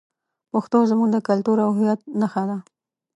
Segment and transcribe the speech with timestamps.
[0.51, 2.57] پښتو زموږ د کلتور او هویت نښه ده.